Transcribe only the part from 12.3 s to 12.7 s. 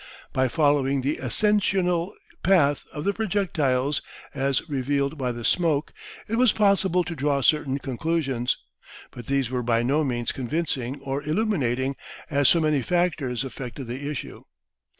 as so